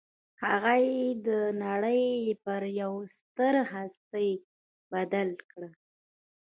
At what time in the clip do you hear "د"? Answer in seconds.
1.27-1.29